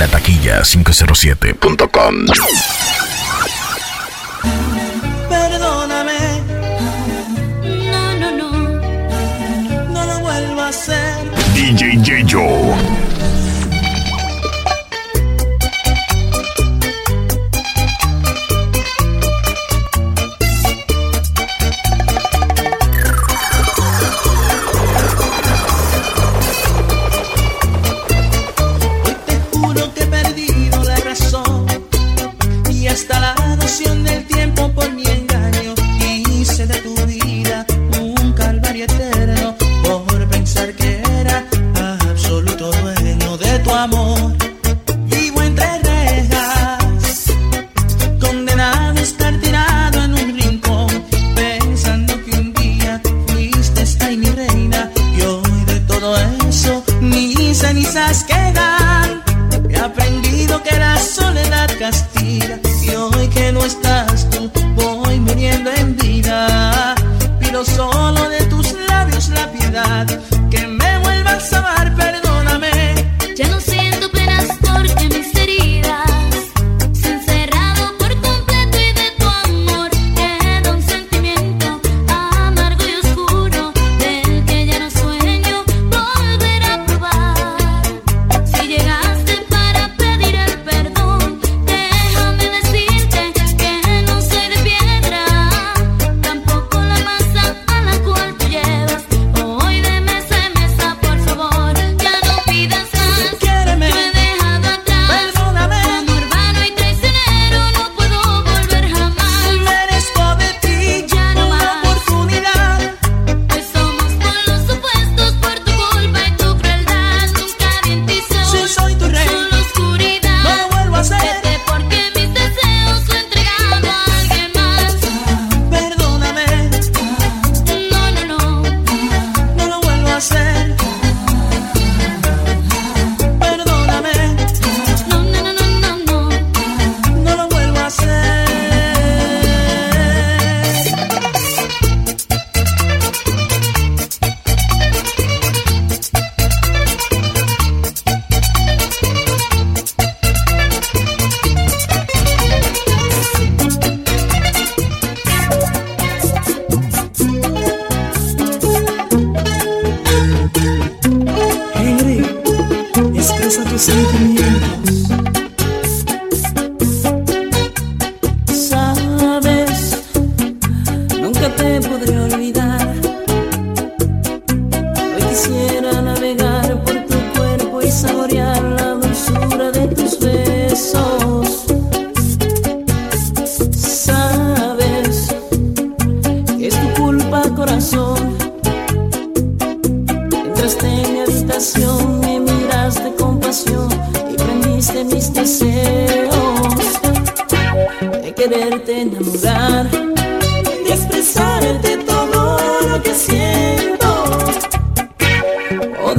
La 0.00 0.08
taquilla 0.08 0.64
507.com 0.64 3.09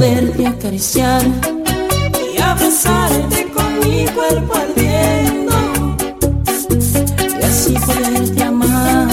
volverte 0.02 0.46
a 0.46 0.50
acariciar 0.50 1.22
y 2.34 2.40
abrazarte 2.40 3.46
con 3.54 3.78
mi 3.88 4.04
cuerpo 4.06 4.52
ardiendo 4.54 5.52
y 7.38 7.44
así 7.44 7.74
poderte 7.74 8.42
amar 8.42 9.08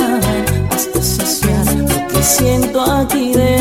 hasta 0.71 1.01
saciar 1.01 1.75
lo 1.75 2.07
que 2.07 2.23
siento 2.23 2.81
aquí 2.81 3.33
dentro. 3.33 3.58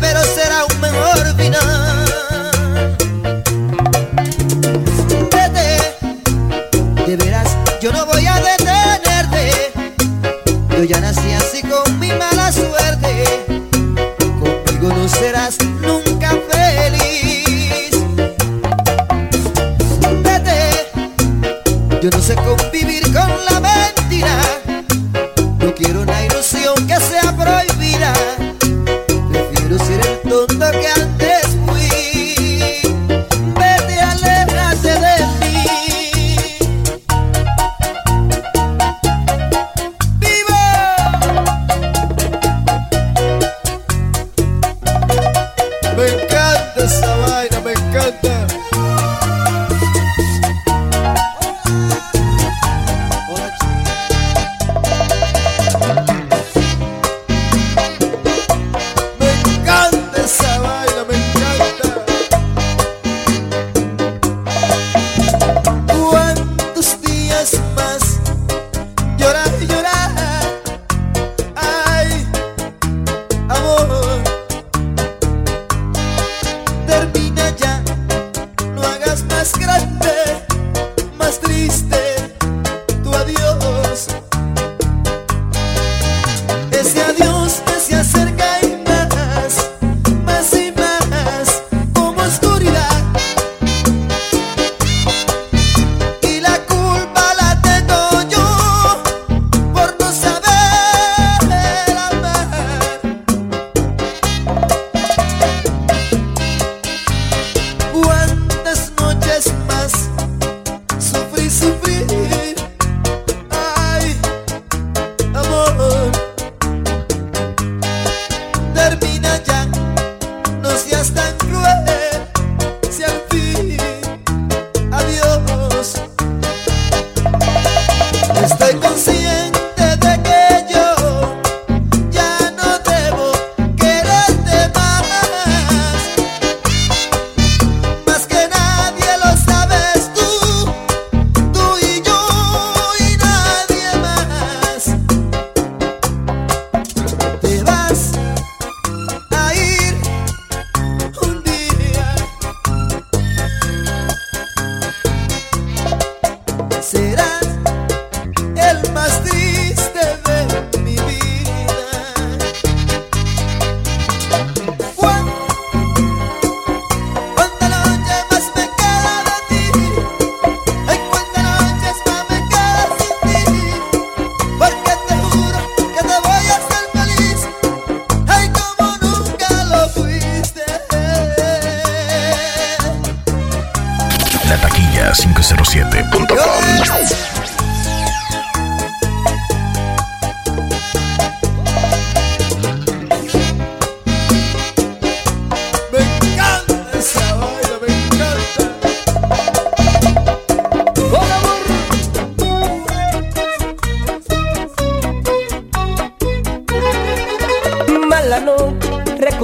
pero 0.00 0.22
será 0.22 0.65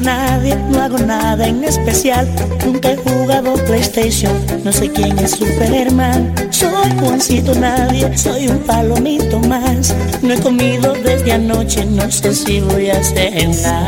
Nadie, 0.00 0.56
no 0.70 0.80
hago 0.80 0.98
nada 0.98 1.46
en 1.46 1.62
especial. 1.64 2.26
Nunca 2.64 2.92
he 2.92 2.96
jugado 2.96 3.54
PlayStation, 3.66 4.32
no 4.64 4.72
sé 4.72 4.90
quién 4.90 5.18
es 5.18 5.32
Superman. 5.32 6.34
Soy 6.50 6.90
Juancito 6.98 7.54
nadie, 7.54 8.16
soy 8.16 8.48
un 8.48 8.58
palomito 8.60 9.38
más. 9.40 9.94
No 10.22 10.32
he 10.32 10.40
comido 10.40 10.94
desde 10.94 11.32
anoche, 11.32 11.84
no 11.84 12.10
sé 12.10 12.34
si 12.34 12.60
voy 12.60 12.90
a 12.90 13.02
cenar. 13.02 13.86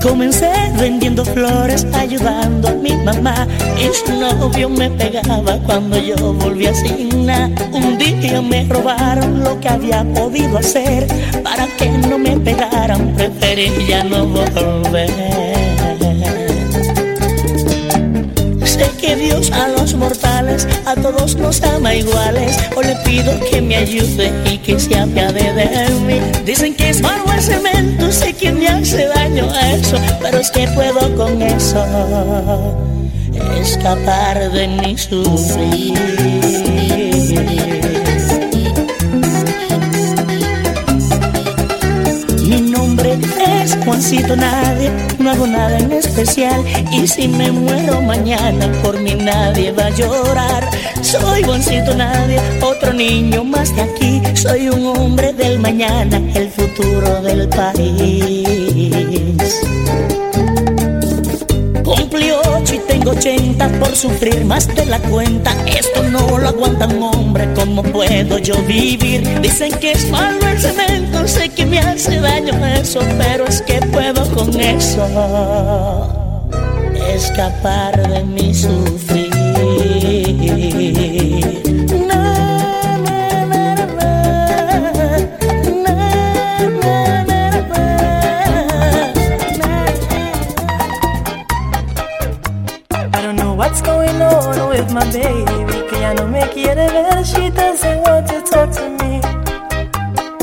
Comencé 0.00 0.67
vendiendo 0.78 1.24
flores, 1.24 1.86
ayudando 1.92 2.68
a 2.68 2.72
mi 2.72 2.92
mamá. 2.96 3.46
Su 3.92 4.12
novio 4.14 4.68
me 4.68 4.90
pegaba 4.90 5.58
cuando 5.66 5.98
yo 5.98 6.32
volví 6.34 6.66
a 6.66 6.72
nada. 7.16 7.50
Un 7.72 7.98
día 7.98 8.40
me 8.40 8.64
robaron 8.64 9.42
lo 9.42 9.58
que 9.60 9.68
había 9.68 10.04
podido 10.14 10.58
hacer. 10.58 11.06
Para 11.42 11.66
que 11.76 11.88
no 11.88 12.18
me 12.18 12.38
pegaran, 12.38 13.14
preferí 13.14 13.70
ya 13.88 14.04
no 14.04 14.26
volver. 14.26 15.47
Que 19.08 19.16
Dios 19.16 19.50
a 19.52 19.68
los 19.68 19.94
mortales, 19.94 20.68
a 20.84 20.94
todos 20.94 21.34
nos 21.36 21.62
ama 21.62 21.94
iguales. 21.94 22.58
O 22.76 22.82
le 22.82 22.94
pido 22.96 23.32
que 23.50 23.62
me 23.62 23.76
ayude 23.76 24.30
y 24.44 24.58
que 24.58 24.78
se 24.78 24.98
apiade 24.98 25.54
de 25.54 25.88
mí. 26.06 26.20
Dicen 26.44 26.74
que 26.74 26.90
es 26.90 27.00
malo 27.00 27.24
el 27.32 27.40
cemento, 27.40 28.12
sé 28.12 28.34
que 28.34 28.52
me 28.52 28.68
hace 28.68 29.06
daño 29.06 29.48
a 29.50 29.72
eso. 29.72 29.96
Pero 30.20 30.38
es 30.38 30.50
que 30.50 30.68
puedo 30.68 31.16
con 31.16 31.40
eso 31.40 31.86
escapar 33.58 34.52
de 34.52 34.68
mi 34.68 34.98
sufrir. 34.98 35.96
Juancito 43.88 44.36
nadie, 44.36 44.90
no 45.18 45.30
hago 45.30 45.46
nada 45.46 45.78
en 45.78 45.90
especial 45.92 46.62
y 46.92 47.08
si 47.08 47.26
me 47.26 47.50
muero 47.50 48.02
mañana 48.02 48.70
por 48.82 49.00
mí 49.00 49.14
nadie 49.14 49.72
va 49.72 49.86
a 49.86 49.90
llorar. 49.90 50.68
Soy 51.00 51.42
Juancito 51.42 51.94
nadie, 51.94 52.38
otro 52.60 52.92
niño 52.92 53.44
más 53.44 53.74
de 53.74 53.80
aquí, 53.80 54.20
soy 54.34 54.68
un 54.68 54.88
hombre 54.94 55.32
del 55.32 55.58
mañana, 55.58 56.20
el 56.34 56.50
futuro 56.50 57.22
del 57.22 57.48
país. 57.48 58.44
Cumplí 63.08 63.20
ocho 63.20 63.28
y 63.30 63.36
tengo 63.38 63.40
ochenta 63.48 63.68
por 63.78 63.96
sufrir 63.96 64.44
más 64.44 64.66
de 64.74 64.84
la 64.86 64.98
cuenta. 64.98 65.54
Esto 65.66 66.02
no 66.02 66.38
lo 66.38 66.48
aguanta 66.48 66.86
un 66.86 67.02
hombre, 67.02 67.48
¿cómo 67.54 67.82
puedo 67.82 68.38
yo 68.38 68.54
vivir? 68.62 69.40
Dicen 69.40 69.72
que 69.80 69.92
es 69.92 70.10
malo 70.10 70.46
el 70.48 70.58
cemento, 70.58 71.26
sé 71.26 71.48
que 71.48 71.64
me 71.66 71.78
hace 71.78 72.20
daño 72.20 72.52
eso, 72.66 73.00
pero 73.18 73.46
es 73.46 73.62
que 73.62 73.80
puedo 73.92 74.24
con 74.34 74.60
eso 74.60 75.06
escapar 77.14 78.08
de 78.08 78.24
mi 78.24 78.54
sufrir. 78.54 79.28
My 94.98 95.04
baby 95.12 96.00
ya 96.00 96.14
no 96.14 96.26
me 96.26 96.40
quiere 96.52 96.88
ver 96.88 97.24
She 97.24 97.50
doesn't 97.50 98.00
want 98.06 98.26
to 98.28 98.40
talk 98.42 98.70
to 98.78 98.88
me 99.00 99.20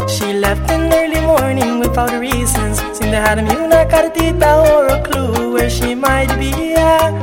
She 0.08 0.34
left 0.34 0.70
in 0.72 0.94
early 0.94 1.22
morning 1.22 1.80
without 1.80 2.12
reasons 2.20 2.78
Sin 2.94 3.12
dejarme 3.12 3.52
una 3.66 3.86
cartita 3.88 4.50
or 4.62 4.88
a 4.88 5.02
clue 5.02 5.54
Where 5.54 5.70
she 5.70 5.96
might 5.96 6.32
be 6.40 6.76
at 6.76 7.14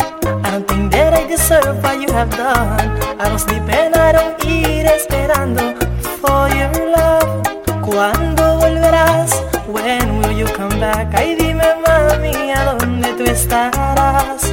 I 0.44 0.50
don't 0.52 0.66
think 0.68 0.92
that 0.92 1.14
I 1.14 1.26
deserve 1.26 1.82
what 1.82 2.00
you 2.00 2.10
have 2.12 2.30
done 2.30 2.88
I 3.20 3.28
don't 3.28 3.38
sleep 3.38 3.66
and 3.80 3.94
I 3.94 4.12
don't 4.12 4.36
eat 4.44 4.84
Esperando 4.84 5.64
for 6.20 6.42
your 6.58 6.72
love 6.96 7.42
¿Cuándo 7.86 8.58
volverás? 8.58 9.30
When 9.68 10.18
will 10.18 10.32
you 10.32 10.46
come 10.58 10.78
back? 10.80 11.14
Ay 11.14 11.34
dime 11.36 11.70
mami, 11.84 12.50
¿a 12.50 12.74
dónde 12.74 13.08
tú 13.14 13.24
estarás? 13.24 14.52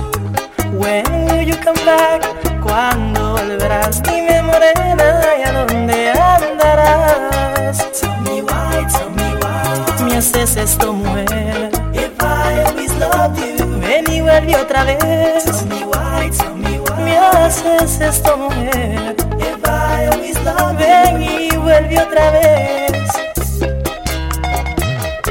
When 0.74 1.19
you 1.50 1.56
come 1.64 1.84
back? 1.86 2.22
¿Cuándo 2.62 3.32
volverás? 3.32 4.04
Dime 4.04 4.42
morena, 4.44 5.20
¿y 5.40 5.44
a 5.44 5.52
dónde 5.52 6.12
andarás? 6.12 7.78
Tell 8.00 8.16
me 8.22 8.42
why, 8.44 8.86
tell 8.94 9.10
me 9.16 9.36
why. 9.42 10.04
Me 10.06 10.18
haces 10.18 10.56
esto, 10.58 10.94
mujer. 10.94 11.72
If 11.94 12.12
I 12.22 12.64
always 12.66 12.94
loved 12.98 13.40
you. 13.40 13.80
Ven 13.80 14.06
y 14.12 14.22
vuelve 14.22 14.56
otra 14.58 14.84
vez. 14.84 15.46
Tell 15.46 15.66
me 15.68 15.86
why, 15.86 16.30
tell 16.30 16.56
me 16.56 16.80
why. 16.80 17.04
Me 17.04 17.18
haces 17.18 18.00
esto, 18.00 18.38
mujer. 18.38 19.16
If 19.40 19.68
I 19.68 20.08
always 20.12 20.38
loved 20.44 20.80
you. 20.80 20.86
Ven 20.86 21.22
y 21.22 21.58
vuelve 21.58 22.00
otra 22.00 22.32
vez. 22.32 22.92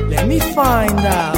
Let 0.09 0.27
me 0.27 0.41
find 0.41 1.07
out 1.07 1.38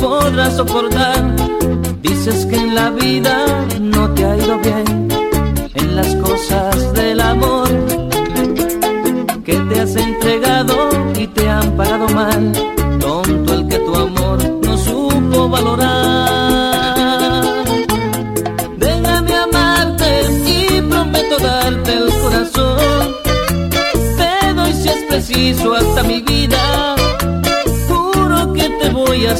Podrás 0.00 0.56
soportar. 0.56 1.34
Dices 2.02 2.46
que 2.46 2.56
en 2.56 2.74
la 2.74 2.90
vida 2.90 3.47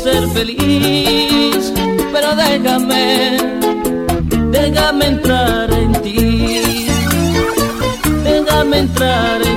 hacer 0.08 0.28
feliz. 0.28 1.72
Pero 2.12 2.34
déjame, 2.36 3.38
déjame 4.50 5.06
entrar 5.06 5.70
en 5.72 5.92
ti. 6.02 6.60
Déjame 8.24 8.78
entrar 8.78 9.36
en 9.36 9.42
ti. 9.42 9.47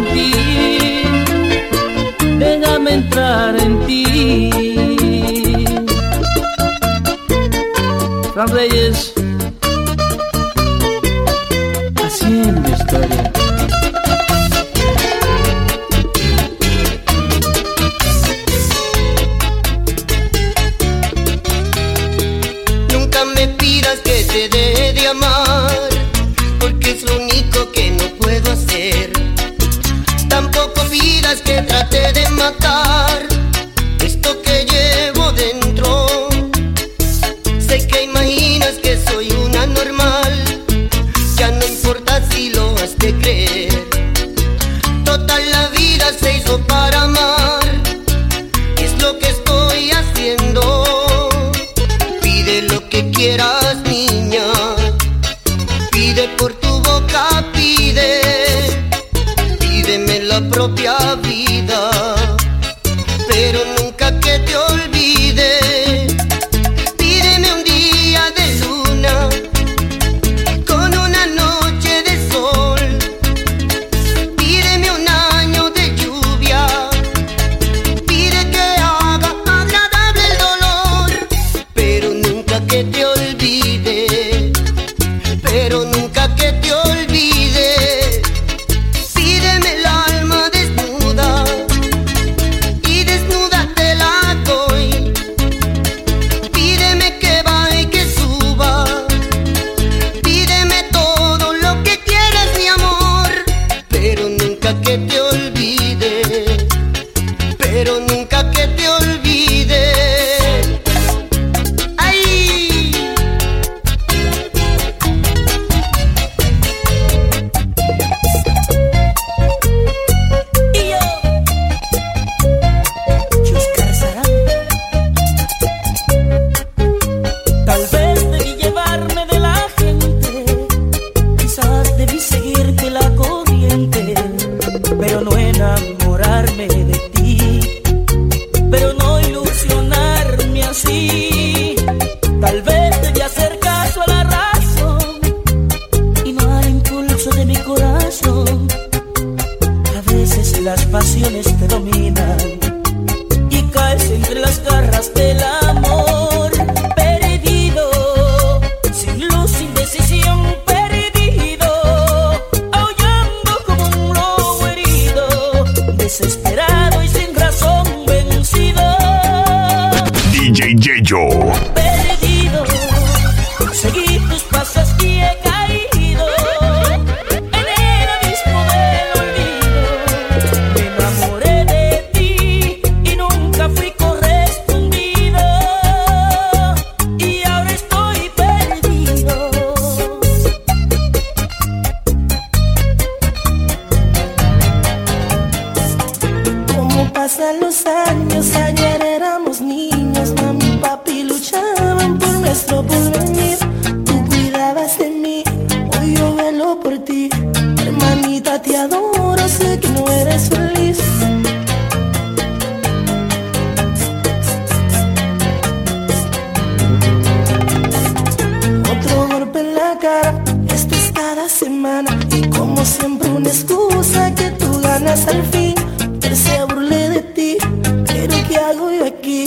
una 223.41 223.49
excusa 223.49 224.35
que 224.35 224.51
tú 224.51 224.81
ganas 224.81 225.27
al 225.27 225.43
fin. 225.47 225.73
Él 226.21 226.35
se 226.35 226.63
burle 226.65 227.09
de 227.09 227.21
ti, 227.21 227.57
pero 228.05 228.35
¿qué 228.47 228.57
hago 228.57 228.91
yo 228.91 229.05
aquí? 229.05 229.45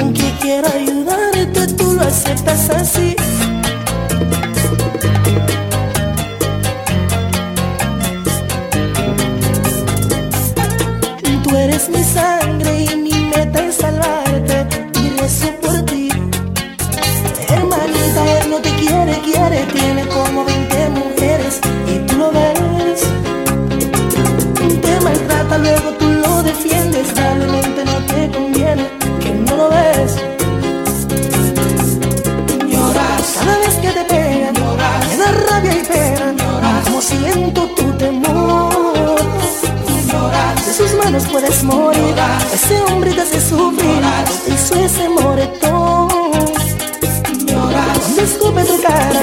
Aunque 0.00 0.32
quiero 0.40 0.66
ayudarte, 0.68 1.66
tú 1.74 1.92
lo 1.92 2.02
aceptas 2.02 2.70
así. 2.70 3.03
puedes 41.30 41.62
morir. 41.64 42.14
Ese 42.52 42.80
hombre 42.82 43.12
te 43.12 43.20
hace 43.22 43.40
sufrir, 43.40 44.02
hizo 44.46 44.74
ese 44.74 45.08
moretón. 45.08 46.08
Cuando 48.00 48.22
escupe 48.22 48.64
tu 48.64 48.80
cara 48.82 49.22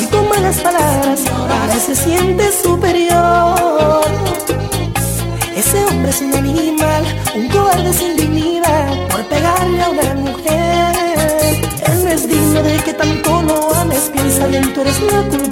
y 0.00 0.06
con 0.06 0.28
malas 0.28 0.56
palabras, 0.60 1.20
ahora 1.32 1.78
se 1.78 1.94
siente 1.94 2.50
superior. 2.52 4.02
Ese 5.56 5.84
hombre 5.84 6.10
es 6.10 6.20
un 6.20 6.34
animal, 6.34 7.04
un 7.34 7.48
cobarde 7.48 7.92
sin 7.92 8.16
dignidad, 8.16 9.08
por 9.08 9.24
pegarle 9.26 9.82
a 9.82 9.90
una 9.90 10.14
mujer. 10.14 10.92
Él 11.86 12.04
no 12.04 12.10
es 12.10 12.28
digno 12.28 12.62
de 12.62 12.76
que 12.84 12.94
tanto 12.94 13.42
lo 13.42 13.74
ames, 13.74 14.10
piensa 14.12 14.46
bien, 14.46 14.72
tú 14.72 14.80
eres 14.80 15.00
la 15.00 15.22
culpa. 15.28 15.51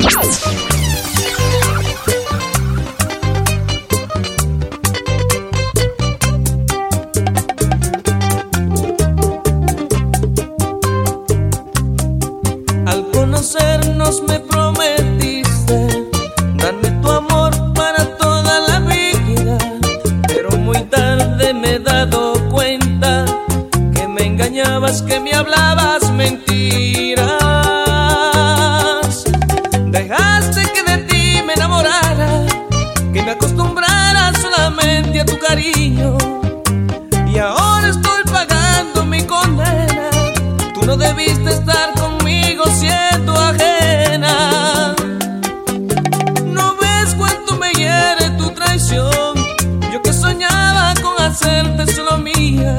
FM. 0.00 0.81
Hacerte 51.42 51.92
solo 51.92 52.18
mía. 52.18 52.78